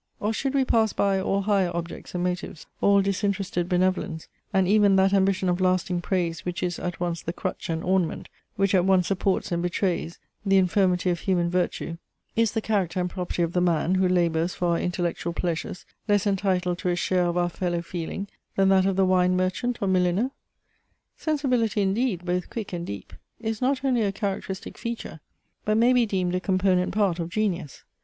[0.19, 4.95] Or, should we pass by all higher objects and motives, all disinterested benevolence, and even
[4.95, 8.83] that ambition of lasting praise which is at once the crutch and ornament, which at
[8.83, 11.99] once supports and betrays, the infirmity of human virtue,
[12.35, 16.25] is the character and property of the man, who labours for our intellectual pleasures, less
[16.25, 19.87] entitled to a share of our fellow feeling, than that of the wine merchant or
[19.87, 20.31] milliner?
[21.15, 25.19] Sensibility indeed, both quick and deep, is not only a characteristic feature,
[25.63, 27.83] but may be deemed a component part, of genius.